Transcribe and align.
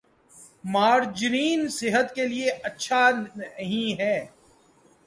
margarine 0.73 1.61
صحت 1.79 2.07
کے 2.15 2.25
لئے 2.27 2.49
اچھا 2.69 3.01
نہیں 3.35 3.99
ہے 3.99 4.17